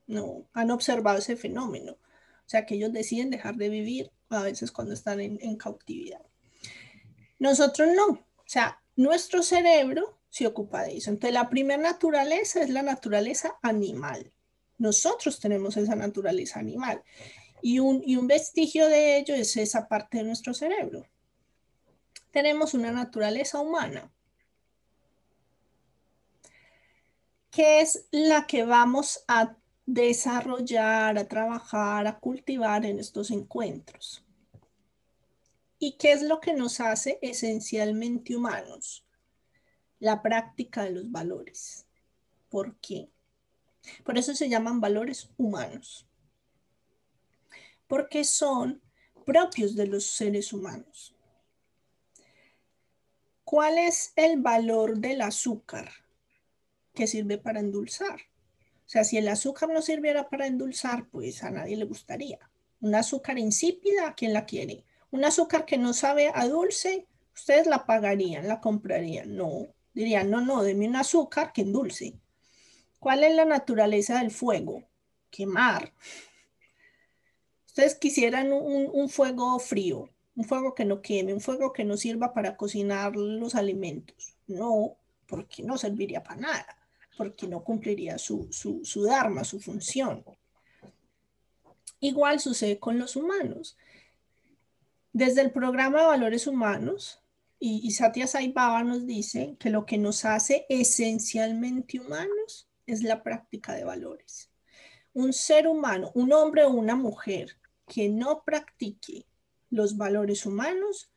no 0.07 0.47
han 0.53 0.71
observado 0.71 1.19
ese 1.19 1.37
fenómeno. 1.37 1.93
O 1.93 2.49
sea, 2.49 2.67
que 2.67 2.75
ellos 2.75 2.93
deciden 2.93 3.31
dejar 3.31 3.57
de 3.57 3.71
vivir 3.71 4.11
a 4.29 4.43
veces 4.43 4.71
cuando 4.71 4.93
están 4.93 5.21
en 5.21 5.57
cautividad. 5.57 6.21
Nosotros 7.45 7.91
no. 7.95 8.07
O 8.07 8.47
sea, 8.47 8.81
nuestro 8.97 9.43
cerebro 9.43 10.19
se 10.31 10.47
ocupa 10.47 10.83
de 10.85 10.97
eso. 10.97 11.11
Entonces, 11.11 11.35
la 11.35 11.51
primera 11.51 11.83
naturaleza 11.83 12.63
es 12.63 12.71
la 12.71 12.81
naturaleza 12.81 13.59
animal. 13.61 14.33
Nosotros 14.79 15.39
tenemos 15.39 15.77
esa 15.77 15.95
naturaleza 15.95 16.59
animal. 16.59 17.03
Y 17.61 17.81
un, 17.81 18.03
y 18.03 18.17
un 18.17 18.27
vestigio 18.29 18.89
de 18.89 19.19
ello 19.19 19.35
es 19.35 19.59
esa 19.59 19.89
parte 19.89 20.17
de 20.17 20.25
nuestro 20.25 20.55
cerebro. 20.55 21.05
Tenemos 22.31 22.73
una 22.73 22.93
naturaleza 22.93 23.61
humana. 23.61 24.11
que 27.51 27.83
es 27.83 28.07
la 28.11 28.49
que 28.49 28.65
vamos 28.65 29.23
a 29.29 29.55
desarrollar, 29.87 31.17
a 31.17 31.29
trabajar, 31.29 32.05
a 32.09 32.19
cultivar 32.19 32.85
en 32.85 32.99
estos 32.99 33.31
encuentros. 33.31 34.24
¿Y 35.79 35.97
qué 35.99 36.13
es 36.13 36.23
lo 36.23 36.41
que 36.41 36.55
nos 36.55 36.81
hace 36.81 37.19
esencialmente 37.23 38.37
humanos? 38.37 39.07
La 39.99 40.23
práctica 40.23 40.85
de 40.85 40.93
los 40.93 41.11
valores. 41.11 41.87
¿Por 42.49 42.77
qué? 42.79 43.11
Por 44.05 44.19
eso 44.19 44.35
se 44.35 44.49
llaman 44.49 44.81
valores 44.81 45.31
humanos. 45.37 46.09
Porque 47.87 48.25
son 48.25 48.83
propios 49.27 49.75
de 49.75 49.87
los 49.87 50.07
seres 50.07 50.53
humanos. 50.53 51.15
¿Cuál 53.45 53.79
es 53.79 54.13
el 54.17 54.41
valor 54.41 54.99
del 54.99 55.21
azúcar 55.21 55.91
que 56.95 57.07
sirve 57.07 57.39
para 57.39 57.61
endulzar? 57.61 58.21
O 58.87 58.89
sea, 58.89 59.05
si 59.05 59.17
el 59.17 59.29
azúcar 59.29 59.69
no 59.71 59.83
sirviera 59.83 60.29
para 60.29 60.47
endulzar, 60.47 61.09
pues 61.09 61.43
a 61.43 61.51
nadie 61.51 61.77
le 61.77 61.85
gustaría. 61.85 62.39
Un 62.81 62.95
azúcar 62.95 63.39
insípida, 63.39 64.15
¿quién 64.15 64.33
la 64.33 64.45
quiere? 64.45 64.85
Un 65.15 65.25
azúcar 65.25 65.65
que 65.65 65.79
no 65.79 65.93
sabe 65.93 66.33
a 66.35 66.49
dulce, 66.49 67.07
ustedes 67.33 67.69
la 67.69 67.87
pagarían, 67.87 68.49
la 68.49 68.61
comprarían. 68.61 69.37
No, 69.37 69.69
dirían, 69.93 70.29
no, 70.29 70.41
no, 70.41 70.65
deme 70.65 70.89
un 70.89 70.97
azúcar 70.97 71.53
que 71.53 71.63
endulce. 71.63 72.19
¿Cuál 72.99 73.23
es 73.23 73.33
la 73.37 73.45
naturaleza 73.45 74.19
del 74.19 74.33
fuego? 74.33 74.83
Quemar. 75.31 75.93
Ustedes 77.65 77.95
quisieran 77.95 78.53
un, 78.53 79.09
fuego 79.09 79.57
frío, 79.61 80.11
un 80.35 80.43
fuego 80.43 80.75
que 80.75 80.85
no 80.85 81.01
queme, 81.01 81.33
un 81.33 81.41
fuego 81.41 81.73
que 81.73 81.85
no 81.85 81.97
sirva 81.97 82.35
para 82.35 82.57
cocinar 82.57 83.15
los 83.15 83.55
alimentos. 83.55 84.37
No, 84.49 84.97
porque 85.29 85.63
no 85.63 85.79
serviría 85.79 86.25
para 86.25 86.41
nada, 86.41 86.77
porque 87.17 87.47
no 87.47 87.63
cumpliría 87.63 88.19
su, 88.19 88.49
su, 88.51 89.05
dharma, 89.05 89.45
su 89.45 89.61
función. 89.61 90.25
Igual 92.01 92.41
sucede 92.41 92.81
con 92.81 92.99
los 92.99 93.15
humanos. 93.15 93.77
Desde 95.15 95.43
el 95.43 95.53
programa 95.53 96.01
de 96.01 96.07
valores 96.07 96.49
humanos, 96.49 97.23
y, 97.61 97.87
y 97.87 97.93
Satya 97.93 98.27
Sai 98.27 98.51
Baba 98.51 98.83
nos 98.83 99.07
dice 99.07 99.57
que 99.61 99.71
lo 99.71 99.87
que 99.87 99.97
nos 99.97 100.25
hace 100.25 100.67
esencialmente 100.69 102.01
humanos 102.01 102.69
es 102.85 103.05
la 103.05 103.23
práctica 103.23 103.75
de 103.75 103.85
valores. 103.85 104.51
Un 105.13 105.33
ser 105.33 105.69
humano, 105.69 106.11
un 106.15 106.33
hombre 106.33 106.65
o 106.65 106.71
una 106.71 106.97
mujer 106.97 107.57
que 107.87 108.09
no 108.09 108.43
practique 108.43 109.25
los 109.71 109.97
valores 109.97 110.47
humanos 110.47 111.13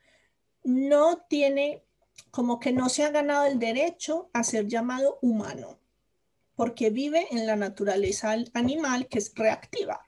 no 0.63 1.25
tiene, 1.27 1.84
como 2.30 2.60
que 2.60 2.72
no 2.72 2.89
se 2.89 3.04
ha 3.04 3.10
ganado 3.10 3.48
el 3.48 3.58
derecho 3.58 4.30
a 4.32 4.44
ser 4.44 4.68
llamado 4.68 5.18
humano, 5.24 5.80
porque 6.54 6.92
vive 6.92 7.25
en 7.32 7.48
la 7.48 7.56
naturaleza 7.56 8.36
animal 8.54 9.08
que 9.08 9.18
es 9.18 9.34
reactiva. 9.34 10.08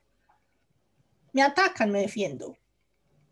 Me 1.34 1.42
atacan, 1.42 1.92
me 1.92 2.02
defiendo. 2.02 2.59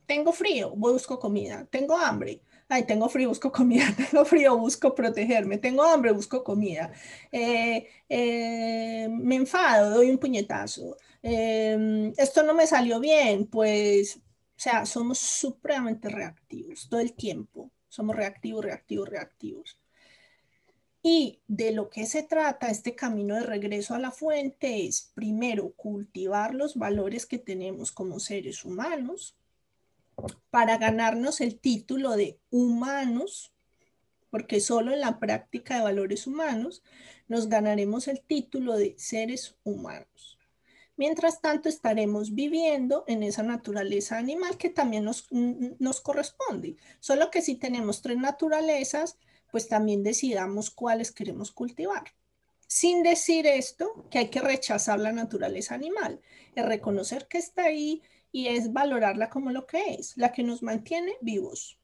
Tengo 0.07 0.31
frío, 0.31 0.71
busco 0.71 1.19
comida. 1.19 1.67
Tengo 1.69 1.97
hambre. 1.97 2.41
Ay, 2.69 2.85
tengo 2.87 3.09
frío, 3.09 3.29
busco 3.29 3.51
comida. 3.51 3.85
Tengo 4.11 4.25
frío, 4.25 4.57
busco 4.57 4.95
protegerme. 4.95 5.57
Tengo 5.57 5.83
hambre, 5.83 6.11
busco 6.13 6.43
comida. 6.43 6.91
Eh, 7.31 7.87
eh, 8.09 9.07
me 9.11 9.35
enfado, 9.35 9.91
doy 9.95 10.09
un 10.09 10.17
puñetazo. 10.17 10.97
Em, 11.21 12.13
esto 12.17 12.43
no 12.43 12.53
me 12.53 12.67
salió 12.67 12.99
bien, 12.99 13.47
pues, 13.47 14.17
o 14.17 14.21
sea, 14.59 14.85
somos 14.85 15.17
supremamente 15.19 16.09
reactivos 16.09 16.87
todo 16.89 17.01
el 17.01 17.13
tiempo. 17.13 17.71
Somos 17.89 18.15
reactivos, 18.15 18.63
reactivos, 18.65 19.09
reactivos. 19.09 19.79
Y 21.01 21.41
de 21.47 21.71
lo 21.71 21.89
que 21.89 22.05
se 22.05 22.23
trata 22.23 22.69
este 22.69 22.95
camino 22.95 23.35
de 23.35 23.43
regreso 23.43 23.93
a 23.95 23.99
la 23.99 24.11
fuente 24.11 24.85
es, 24.85 25.11
primero, 25.15 25.71
cultivar 25.75 26.53
los 26.55 26.75
valores 26.75 27.25
que 27.25 27.39
tenemos 27.39 27.91
como 27.91 28.19
seres 28.19 28.65
humanos 28.65 29.35
para 30.49 30.77
ganarnos 30.77 31.41
el 31.41 31.59
título 31.59 32.15
de 32.15 32.39
humanos, 32.49 33.53
porque 34.29 34.59
solo 34.59 34.91
en 34.91 35.01
la 35.01 35.19
práctica 35.19 35.75
de 35.75 35.83
valores 35.83 36.27
humanos 36.27 36.83
nos 37.27 37.49
ganaremos 37.49 38.07
el 38.07 38.21
título 38.21 38.77
de 38.77 38.95
seres 38.97 39.55
humanos. 39.63 40.37
Mientras 40.97 41.41
tanto, 41.41 41.69
estaremos 41.69 42.33
viviendo 42.33 43.03
en 43.07 43.21
esa 43.21 43.43
naturaleza 43.43 44.17
animal 44.17 44.57
que 44.57 44.71
también 44.71 45.05
nos, 45.05 46.01
corresponde. 46.01 46.75
Solo 46.99 47.29
que 47.29 47.43
si 47.43 47.55
tenemos 47.55 48.01
tres 48.01 48.17
naturalezas, 48.17 49.17
pues 49.51 49.67
también 49.67 50.01
decidamos 50.03 50.71
cuáles 50.71 51.11
queremos 51.11 51.51
cultivar. 51.51 52.03
Sin 52.65 53.03
decir 53.03 53.45
esto, 53.45 54.07
que 54.09 54.17
hay 54.17 54.29
que 54.29 54.41
rechazar 54.41 54.99
la 54.99 55.11
naturaleza 55.11 55.75
animal, 55.75 56.19
es 56.55 56.65
reconocer 56.65 57.27
que 57.27 57.37
está 57.37 57.65
ahí 57.65 58.01
y 58.37 58.49
es 58.49 58.71
valorarla 58.71 59.31
como 59.31 59.49
lo 59.49 59.65
que 59.65 59.95
es, 59.95 60.15
la 60.15 60.31
que 60.31 60.43
nos 60.43 60.61
mantiene 60.61 61.13
vivos. 61.21 61.79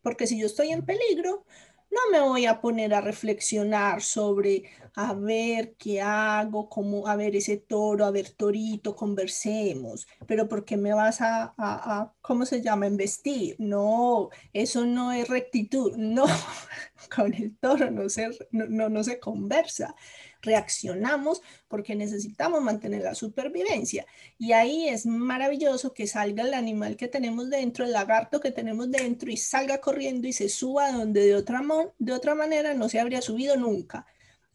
Porque 0.00 0.26
si 0.26 0.40
yo 0.40 0.46
estoy 0.46 0.70
en 0.70 0.86
peligro, 0.86 1.44
no 1.90 2.00
me 2.10 2.20
voy 2.20 2.46
a 2.46 2.58
poner 2.58 2.94
a 2.94 3.02
reflexionar 3.02 4.00
sobre 4.00 4.64
a 4.94 5.12
ver 5.12 5.74
qué 5.76 6.00
hago, 6.00 6.70
cómo, 6.70 7.06
a 7.06 7.16
ver 7.16 7.36
ese 7.36 7.58
toro, 7.58 8.06
a 8.06 8.10
ver 8.10 8.30
torito, 8.30 8.96
conversemos, 8.96 10.08
pero 10.26 10.48
¿por 10.48 10.64
qué 10.64 10.78
me 10.78 10.94
vas 10.94 11.20
a, 11.20 11.54
a, 11.58 12.14
¿cómo 12.22 12.46
se 12.46 12.62
llama?, 12.62 12.86
investir. 12.86 13.54
No, 13.58 14.30
eso 14.54 14.86
no 14.86 15.12
es 15.12 15.28
rectitud, 15.28 15.94
no, 15.98 16.24
con 17.14 17.34
el 17.34 17.54
toro 17.58 17.90
no 17.90 18.08
se, 18.08 18.30
no, 18.50 18.88
no 18.88 19.04
se 19.04 19.20
conversa 19.20 19.94
reaccionamos 20.42 21.42
porque 21.68 21.94
necesitamos 21.94 22.62
mantener 22.62 23.02
la 23.02 23.14
supervivencia. 23.14 24.06
Y 24.38 24.52
ahí 24.52 24.88
es 24.88 25.06
maravilloso 25.06 25.92
que 25.92 26.06
salga 26.06 26.44
el 26.44 26.54
animal 26.54 26.96
que 26.96 27.08
tenemos 27.08 27.50
dentro, 27.50 27.84
el 27.84 27.92
lagarto 27.92 28.40
que 28.40 28.52
tenemos 28.52 28.90
dentro 28.90 29.30
y 29.30 29.36
salga 29.36 29.80
corriendo 29.80 30.28
y 30.28 30.32
se 30.32 30.48
suba 30.48 30.92
donde 30.92 31.26
de 31.26 31.34
otra, 31.34 31.62
de 31.98 32.12
otra 32.12 32.34
manera 32.34 32.74
no 32.74 32.88
se 32.88 33.00
habría 33.00 33.22
subido 33.22 33.56
nunca. 33.56 34.06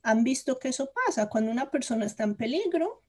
Han 0.01 0.23
visto 0.23 0.59
que 0.59 0.69
eso 0.69 0.91
pasa 1.05 1.29
cuando 1.29 1.51
una 1.51 1.71
persona 1.71 2.05
está 2.05 2.23
en 2.23 2.35
peligro, 2.35 3.03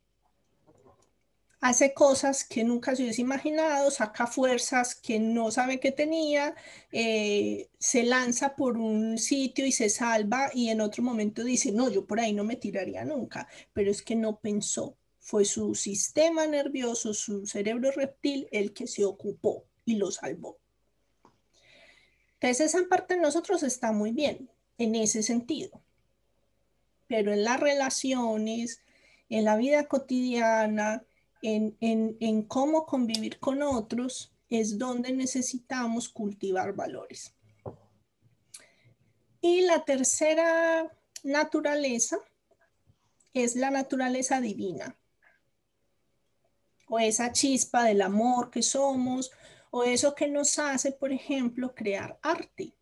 hace 1.65 1.95
cosas 1.95 2.45
que 2.45 2.63
nunca 2.63 2.95
se 2.95 3.03
hubiese 3.03 3.23
imaginado, 3.23 3.91
saca 3.91 4.27
fuerzas 4.27 4.95
que 4.95 5.19
no 5.19 5.51
sabe 5.51 5.81
que 5.81 5.93
tenía, 5.93 6.55
eh, 6.93 7.71
se 7.79 8.03
lanza 8.03 8.55
por 8.55 8.77
un 8.77 9.17
sitio 9.17 9.65
y 9.65 9.73
se 9.73 9.89
salva 9.89 10.51
y 10.53 10.69
en 10.69 10.83
otro 10.83 11.03
momento 11.03 11.43
dice, 11.43 11.73
no, 11.73 11.89
yo 11.89 12.07
por 12.07 12.21
ahí 12.21 12.35
no 12.35 12.45
me 12.45 12.57
tiraría 12.57 13.03
nunca, 13.07 13.49
pero 13.73 13.91
es 13.91 14.03
que 14.03 14.15
no 14.15 14.41
pensó, 14.41 14.99
fue 15.21 15.47
su 15.47 15.75
sistema 15.75 16.47
nervioso, 16.47 17.15
su 17.15 17.47
cerebro 17.47 17.93
reptil 17.93 18.47
el 18.53 18.75
que 18.75 18.87
se 18.87 19.07
ocupó 19.07 19.65
y 19.87 19.95
lo 19.95 20.11
salvó. 20.11 20.59
Entonces 22.35 22.75
esa 22.75 22.87
parte 22.91 23.15
de 23.15 23.23
nosotros 23.23 23.63
está 23.63 23.91
muy 23.91 24.13
bien 24.13 24.51
en 24.77 24.95
ese 24.97 25.23
sentido, 25.23 25.83
pero 27.07 27.33
en 27.33 27.43
las 27.43 27.59
relaciones, 27.59 28.83
en 29.31 29.47
la 29.47 29.57
vida 29.57 29.89
cotidiana, 29.89 31.07
en, 31.45 32.43
cómo 32.45 32.87
convivir 32.87 33.39
con 33.39 33.63
otros 33.63 34.33
es 34.49 34.79
donde 34.79 35.13
necesitamos 35.13 36.09
cultivar 36.09 36.75
valores. 36.75 37.35
Y 39.43 39.61
la 39.61 39.85
tercera 39.85 40.91
naturaleza 41.23 42.17
es 43.35 43.57
la 43.57 43.71
naturaleza 43.71 44.41
divina, 44.41 44.97
o 46.89 46.99
esa 46.99 47.33
chispa 47.33 47.85
del 47.85 48.01
amor 48.01 48.51
que 48.51 48.63
somos, 48.63 49.31
o 49.71 49.85
eso 49.85 50.15
que 50.15 50.29
nos 50.29 50.59
hace, 50.59 50.93
por 50.93 51.13
ejemplo, 51.13 51.75
crear 51.75 52.19
arte. 52.23 52.75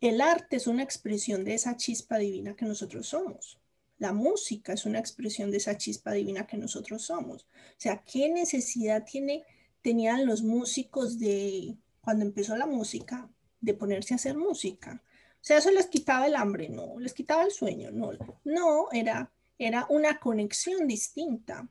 El 0.00 0.20
arte 0.20 0.56
es 0.56 0.66
una 0.66 0.82
expresión 0.82 1.44
de 1.44 1.54
esa 1.54 1.76
chispa 1.76 2.18
divina 2.18 2.54
que 2.54 2.66
nosotros 2.66 3.06
somos. 3.06 3.58
La 3.98 4.12
música 4.12 4.72
es 4.74 4.84
una 4.84 4.98
expresión 4.98 5.50
de 5.50 5.56
esa 5.56 5.76
chispa 5.76 6.12
divina 6.12 6.46
que 6.46 6.56
nosotros 6.56 7.02
somos. 7.02 7.44
O 7.44 7.78
sea, 7.78 8.02
¿qué 8.04 8.28
necesidad 8.28 9.04
tiene, 9.04 9.44
tenían 9.82 10.26
los 10.26 10.42
músicos 10.42 11.18
de, 11.18 11.76
cuando 12.00 12.24
empezó 12.24 12.56
la 12.56 12.66
música, 12.66 13.28
de 13.60 13.74
ponerse 13.74 14.14
a 14.14 14.16
hacer 14.16 14.36
música? 14.36 15.02
O 15.36 15.44
sea, 15.46 15.58
eso 15.58 15.70
les 15.70 15.86
quitaba 15.86 16.26
el 16.26 16.36
hambre, 16.36 16.68
no, 16.68 16.98
les 16.98 17.14
quitaba 17.14 17.44
el 17.44 17.52
sueño, 17.52 17.90
no, 17.90 18.10
no, 18.44 18.88
era, 18.92 19.32
era 19.58 19.86
una 19.88 20.18
conexión 20.18 20.86
distinta. 20.86 21.68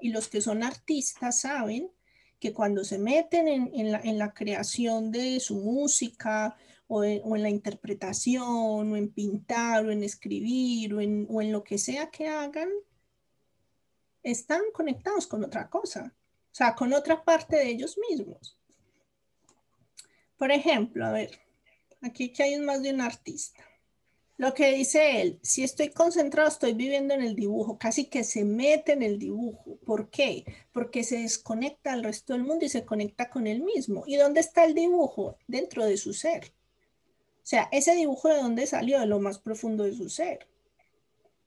Y 0.00 0.10
los 0.10 0.28
que 0.28 0.40
son 0.40 0.62
artistas 0.62 1.40
saben 1.40 1.90
que 2.40 2.52
cuando 2.52 2.84
se 2.84 2.98
meten 2.98 3.48
en, 3.48 3.92
la, 3.92 4.00
en 4.00 4.18
la 4.18 4.34
creación 4.34 5.10
de 5.10 5.40
su 5.40 5.54
música 5.56 6.56
o 6.86 7.04
en, 7.04 7.42
la 7.42 7.50
interpretación, 7.50 8.92
o 8.92 8.96
en 8.96 9.08
pintar, 9.10 9.86
o 9.86 9.90
en 9.90 10.02
escribir, 10.02 10.94
o 10.94 11.00
en, 11.00 11.52
lo 11.52 11.64
que 11.64 11.78
sea 11.78 12.10
que 12.10 12.28
hagan, 12.28 12.68
están 14.22 14.62
conectados 14.72 15.26
con 15.26 15.44
otra 15.44 15.68
cosa, 15.68 16.14
o 16.14 16.54
sea, 16.54 16.74
con 16.74 16.92
otra 16.92 17.24
parte 17.24 17.56
de 17.56 17.68
ellos 17.68 17.98
mismos. 18.08 18.58
Por 20.36 20.50
ejemplo, 20.50 21.06
a 21.06 21.12
ver, 21.12 21.40
aquí 22.00 22.32
que 22.32 22.42
hay 22.42 22.58
más 22.58 22.82
de 22.82 22.92
un 22.92 23.00
artista. 23.00 23.62
Lo 24.36 24.52
que 24.52 24.72
dice 24.72 25.20
él, 25.20 25.38
si 25.42 25.62
estoy 25.62 25.90
concentrado, 25.90 26.48
estoy 26.48 26.72
viviendo 26.72 27.14
en 27.14 27.22
el 27.22 27.36
dibujo, 27.36 27.78
casi 27.78 28.06
que 28.06 28.24
se 28.24 28.44
mete 28.44 28.92
en 28.92 29.02
el 29.04 29.18
dibujo. 29.18 29.78
¿Por 29.86 30.10
qué? 30.10 30.44
Porque 30.72 31.04
se 31.04 31.18
desconecta 31.18 31.92
al 31.92 32.02
resto 32.02 32.32
del 32.32 32.42
mundo 32.42 32.64
y 32.64 32.68
se 32.68 32.84
conecta 32.84 33.30
con 33.30 33.46
él 33.46 33.62
mismo. 33.62 34.02
¿Y 34.06 34.16
dónde 34.16 34.40
está 34.40 34.64
el 34.64 34.74
dibujo? 34.74 35.38
Dentro 35.46 35.84
de 35.84 35.96
su 35.96 36.12
ser. 36.12 36.52
O 37.44 37.46
sea, 37.46 37.68
ese 37.72 37.94
dibujo 37.94 38.28
de 38.28 38.36
dónde 38.36 38.66
salió, 38.66 38.98
de 38.98 39.06
lo 39.06 39.20
más 39.20 39.38
profundo 39.38 39.84
de 39.84 39.94
su 39.94 40.08
ser. 40.08 40.48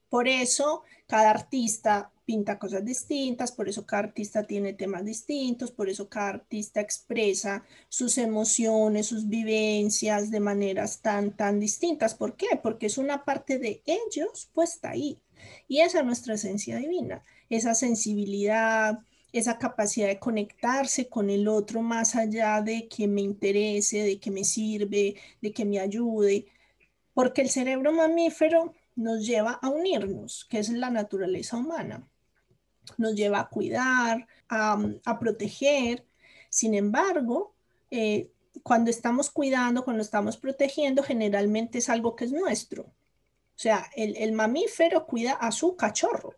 Por 0.08 0.28
eso 0.28 0.84
cada 1.08 1.30
artista 1.30 2.12
pinta 2.24 2.56
cosas 2.56 2.84
distintas, 2.84 3.50
por 3.50 3.68
eso 3.68 3.84
cada 3.84 4.04
artista 4.04 4.46
tiene 4.46 4.74
temas 4.74 5.04
distintos, 5.04 5.72
por 5.72 5.88
eso 5.88 6.08
cada 6.08 6.28
artista 6.28 6.80
expresa 6.80 7.64
sus 7.88 8.16
emociones, 8.16 9.06
sus 9.06 9.28
vivencias 9.28 10.30
de 10.30 10.38
maneras 10.38 11.00
tan, 11.02 11.36
tan 11.36 11.58
distintas. 11.58 12.14
¿Por 12.14 12.36
qué? 12.36 12.46
Porque 12.62 12.86
es 12.86 12.96
una 12.96 13.24
parte 13.24 13.58
de 13.58 13.82
ellos 13.84 14.48
puesta 14.52 14.90
ahí. 14.90 15.18
Y 15.66 15.80
esa 15.80 15.98
es 15.98 16.04
nuestra 16.04 16.34
esencia 16.34 16.76
divina, 16.76 17.24
esa 17.48 17.74
sensibilidad, 17.74 19.00
esa 19.32 19.58
capacidad 19.58 20.08
de 20.08 20.18
conectarse 20.18 21.08
con 21.08 21.30
el 21.30 21.48
otro 21.48 21.82
más 21.82 22.16
allá 22.16 22.60
de 22.62 22.88
que 22.88 23.06
me 23.06 23.20
interese, 23.20 24.02
de 24.02 24.18
que 24.20 24.30
me 24.30 24.44
sirve, 24.44 25.16
de 25.40 25.52
que 25.52 25.64
me 25.64 25.80
ayude. 25.80 26.46
Porque 27.14 27.42
el 27.42 27.50
cerebro 27.50 27.92
mamífero 27.92 28.74
nos 28.96 29.26
lleva 29.26 29.58
a 29.62 29.68
unirnos, 29.68 30.46
que 30.50 30.58
es 30.58 30.68
la 30.70 30.90
naturaleza 30.90 31.56
humana 31.56 32.08
nos 32.96 33.14
lleva 33.14 33.40
a 33.40 33.48
cuidar, 33.48 34.26
a, 34.48 35.18
proteger. 35.20 36.06
Sin 36.48 36.74
embargo, 36.74 37.54
eh, 37.90 38.30
cuando 38.62 38.90
estamos 38.90 39.30
cuidando, 39.30 39.84
cuando 39.84 40.02
estamos 40.02 40.36
protegiendo, 40.36 41.02
generalmente 41.02 41.78
es 41.78 41.88
algo 41.88 42.16
que 42.16 42.24
es 42.24 42.32
nuestro. 42.32 42.84
O 42.84 43.60
sea, 43.60 43.90
el, 43.96 44.32
mamífero 44.32 45.04
cuida 45.04 45.32
a 45.32 45.50
su 45.50 45.76
cachorro. 45.76 46.34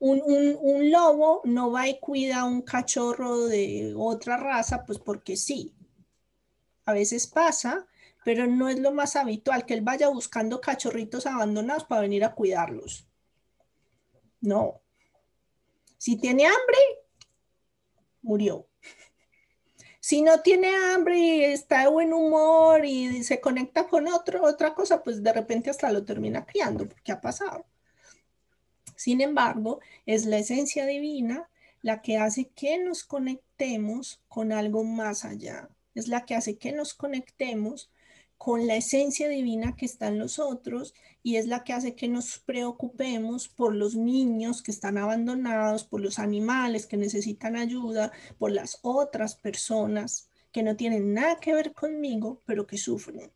Un, 0.00 0.22
un, 0.60 0.90
lobo 0.92 1.40
no 1.44 1.72
va 1.72 1.88
y 1.88 1.98
cuida 1.98 2.40
a 2.40 2.44
un 2.44 2.62
cachorro 2.62 3.46
de 3.46 3.94
otra 3.96 4.36
raza, 4.36 4.84
pues 4.86 4.98
porque 4.98 5.36
sí. 5.36 5.74
A 6.84 6.92
veces 6.92 7.26
pasa, 7.26 7.86
pero 8.24 8.46
no 8.46 8.68
es 8.68 8.78
lo 8.78 8.92
más 8.92 9.16
habitual 9.16 9.66
que 9.66 9.74
él 9.74 9.80
vaya 9.80 10.08
buscando 10.08 10.60
cachorritos 10.60 11.26
abandonados 11.26 11.84
para 11.84 12.02
venir 12.02 12.24
a 12.24 12.34
cuidarlos. 12.34 13.08
No. 14.40 14.80
Si 15.96 16.16
tiene 16.16 16.46
hambre, 16.46 16.78
murió. 18.22 18.68
Si 20.00 20.22
no 20.22 20.40
tiene 20.40 20.74
hambre 20.74 21.18
y 21.18 21.44
está 21.44 21.82
de 21.82 21.88
buen 21.88 22.14
humor 22.14 22.84
y 22.84 23.22
se 23.24 23.40
conecta 23.40 23.86
con 23.88 24.08
otro, 24.08 24.42
otra 24.42 24.74
cosa, 24.74 25.02
pues 25.02 25.22
de 25.22 25.32
repente 25.32 25.68
hasta 25.70 25.92
lo 25.92 26.04
termina 26.04 26.46
criando, 26.46 26.88
porque 26.88 27.12
ha 27.12 27.20
pasado. 27.20 27.66
Sin 28.98 29.20
embargo, 29.20 29.78
es 30.06 30.26
la 30.26 30.38
esencia 30.38 30.84
divina 30.84 31.48
la 31.82 32.02
que 32.02 32.16
hace 32.18 32.48
que 32.48 32.78
nos 32.78 33.04
conectemos 33.04 34.20
con 34.26 34.50
algo 34.50 34.82
más 34.82 35.24
allá. 35.24 35.68
Es 35.94 36.08
la 36.08 36.26
que 36.26 36.34
hace 36.34 36.58
que 36.58 36.72
nos 36.72 36.94
conectemos 36.94 37.92
con 38.38 38.66
la 38.66 38.74
esencia 38.74 39.28
divina 39.28 39.76
que 39.76 39.86
está 39.86 40.08
en 40.08 40.18
nosotros 40.18 40.94
y 41.22 41.36
es 41.36 41.46
la 41.46 41.62
que 41.62 41.74
hace 41.74 41.94
que 41.94 42.08
nos 42.08 42.40
preocupemos 42.40 43.48
por 43.48 43.72
los 43.72 43.94
niños 43.94 44.64
que 44.64 44.72
están 44.72 44.98
abandonados, 44.98 45.84
por 45.84 46.00
los 46.00 46.18
animales 46.18 46.86
que 46.86 46.96
necesitan 46.96 47.54
ayuda, 47.54 48.10
por 48.36 48.50
las 48.50 48.80
otras 48.82 49.36
personas 49.36 50.28
que 50.50 50.64
no 50.64 50.74
tienen 50.74 51.14
nada 51.14 51.38
que 51.38 51.54
ver 51.54 51.72
conmigo, 51.72 52.42
pero 52.46 52.66
que 52.66 52.78
sufren. 52.78 53.30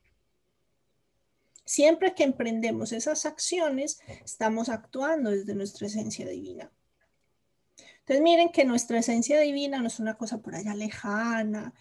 Siempre 1.64 2.14
que 2.14 2.24
emprendemos 2.24 2.92
esas 2.92 3.24
acciones, 3.24 4.00
estamos 4.24 4.68
actuando 4.68 5.30
desde 5.30 5.54
nuestra 5.54 5.86
esencia 5.86 6.26
divina. 6.26 6.70
Entonces 8.00 8.22
miren 8.22 8.50
que 8.50 8.64
nuestra 8.64 8.98
esencia 8.98 9.40
divina 9.40 9.78
no 9.78 9.86
es 9.86 10.00
una 10.00 10.14
cosa 10.14 10.38
por 10.38 10.54
allá 10.54 10.74
lejana, 10.74 11.72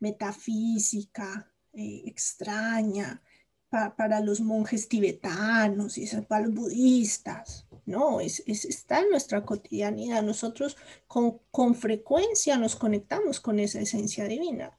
metafísica, 0.00 1.50
eh, 1.72 2.02
extraña 2.04 3.22
para 3.70 4.20
los 4.20 4.42
monjes 4.42 4.86
tibetanos 4.86 5.96
y 5.96 6.06
para 6.28 6.44
los 6.44 6.54
budistas. 6.54 7.66
No, 7.86 8.20
es, 8.20 8.42
está 8.46 9.00
en 9.00 9.08
nuestra 9.08 9.46
cotidianidad. 9.46 10.22
Nosotros 10.22 10.76
con, 11.06 11.38
con 11.50 11.74
frecuencia 11.74 12.58
nos 12.58 12.76
conectamos 12.76 13.40
con 13.40 13.58
esa 13.58 13.80
esencia 13.80 14.26
divina. 14.26 14.76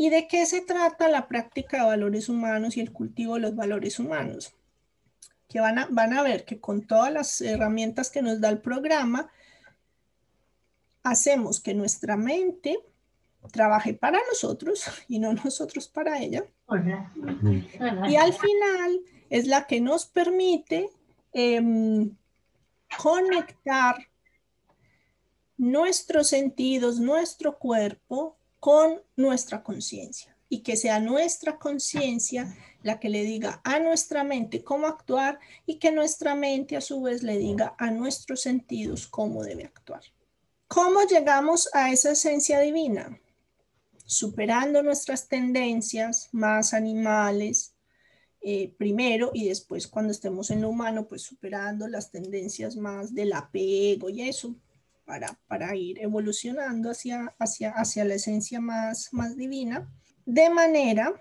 ¿Y 0.00 0.10
de 0.10 0.28
qué 0.28 0.46
se 0.46 0.60
trata 0.60 1.08
la 1.08 1.26
práctica 1.26 1.78
de 1.78 1.86
valores 1.86 2.28
humanos 2.28 2.76
y 2.76 2.80
el 2.80 2.92
cultivo 2.92 3.34
de 3.34 3.40
los 3.40 3.56
valores 3.56 3.98
humanos? 3.98 4.54
Que 5.48 5.58
van 5.58 5.78
a, 5.80 5.88
van 5.90 6.12
a 6.16 6.22
ver 6.22 6.44
que 6.44 6.60
con 6.60 6.86
todas 6.86 7.12
las 7.12 7.40
herramientas 7.40 8.08
que 8.08 8.22
nos 8.22 8.40
da 8.40 8.48
el 8.48 8.60
programa, 8.60 9.28
hacemos 11.02 11.60
que 11.60 11.74
nuestra 11.74 12.16
mente 12.16 12.78
trabaje 13.50 13.92
para 13.92 14.20
nosotros 14.28 14.84
y 15.08 15.18
no 15.18 15.32
nosotros 15.32 15.88
para 15.88 16.20
ella. 16.20 16.44
Y 18.08 18.16
al 18.16 18.32
final 18.32 19.00
es 19.30 19.46
la 19.48 19.66
que 19.66 19.80
nos 19.80 20.06
permite 20.06 20.90
em, 21.32 22.16
conectar 23.02 23.96
nuestros 25.56 26.28
sentidos, 26.28 27.00
nuestro 27.00 27.58
cuerpo 27.58 28.37
con 28.60 29.02
nuestra 29.16 29.62
conciencia 29.62 30.36
y 30.48 30.62
que 30.62 30.76
sea 30.76 31.00
nuestra 31.00 31.58
conciencia 31.58 32.56
la 32.82 32.98
que 33.00 33.08
le 33.08 33.22
diga 33.22 33.60
a 33.64 33.80
nuestra 33.80 34.24
mente 34.24 34.64
cómo 34.64 34.86
actuar 34.86 35.38
y 35.66 35.78
que 35.78 35.92
nuestra 35.92 36.34
mente 36.34 36.76
a 36.76 36.80
su 36.80 37.02
vez 37.02 37.22
le 37.22 37.38
diga 37.38 37.74
a 37.78 37.90
nuestros 37.90 38.40
sentidos 38.40 39.06
cómo 39.06 39.42
debe 39.42 39.64
actuar. 39.64 40.02
¿Cómo 40.68 41.02
llegamos 41.02 41.68
a 41.72 41.90
esa 41.90 42.12
esencia 42.12 42.60
divina? 42.60 43.18
superando 44.08 44.82
nuestras 44.82 45.28
tendencias 45.28 46.30
más 46.32 46.72
animales 46.72 47.74
eh, 48.40 48.72
primero 48.78 49.32
y 49.34 49.48
después 49.48 49.86
cuando 49.86 50.12
estemos 50.12 50.50
en 50.50 50.62
lo 50.62 50.70
humano, 50.70 51.06
pues 51.06 51.20
superando 51.22 51.86
las 51.88 52.10
tendencias 52.10 52.74
más 52.76 53.14
del 53.14 53.34
apego 53.34 54.08
y 54.08 54.22
eso 54.22 54.56
para, 55.48 55.74
ir 55.74 55.98
evolucionando 56.02 56.90
hacia, 56.90 57.34
la 58.04 58.14
esencia 58.14 58.60
más, 58.60 59.10
divina, 59.36 59.90
de 60.26 60.50
manera 60.50 61.14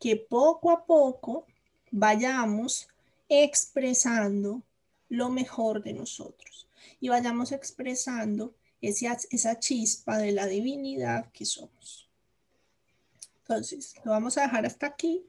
que 0.00 0.16
poco 0.16 0.70
a 0.70 0.86
poco 0.86 1.46
vayamos 1.90 2.88
expresando 3.28 4.62
lo 5.10 5.28
mejor 5.28 5.82
de 5.82 5.92
nosotros 5.92 6.68
y 7.00 7.10
vayamos 7.10 7.52
expresando 7.52 8.54
esa, 8.80 9.18
esa 9.30 9.58
chispa 9.58 10.16
de 10.16 10.32
la 10.32 10.46
divinidad 10.46 11.30
que 11.30 11.44
somos. 11.44 12.08
Entonces, 13.40 13.94
lo 14.04 14.12
vamos 14.12 14.38
a 14.38 14.42
dejar 14.42 14.64
hasta 14.64 14.86
aquí. 14.86 15.26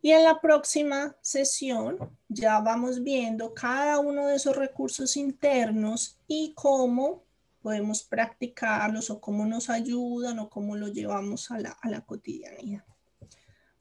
Y 0.00 0.12
en 0.12 0.24
la 0.24 0.40
próxima 0.40 1.16
sesión 1.20 1.98
ya 2.28 2.60
vamos 2.60 3.02
viendo 3.02 3.52
cada 3.52 3.98
uno 3.98 4.26
de 4.26 4.36
esos 4.36 4.56
recursos 4.56 5.16
internos 5.16 6.18
y 6.28 6.52
cómo 6.54 7.24
podemos 7.62 8.04
practicarlos 8.04 9.10
o 9.10 9.20
cómo 9.20 9.44
nos 9.44 9.68
ayudan 9.68 10.38
o 10.38 10.48
cómo 10.48 10.76
lo 10.76 10.88
llevamos 10.88 11.50
a 11.50 11.58
la, 11.58 11.70
a 11.70 11.90
la 11.90 12.02
cotidianidad. 12.02 12.84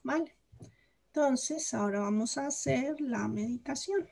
Vale. 0.04 0.36
Entonces, 1.08 1.74
ahora 1.74 2.02
vamos 2.02 2.38
a 2.38 2.48
hacer 2.48 3.00
la 3.02 3.28
meditación. 3.28 4.08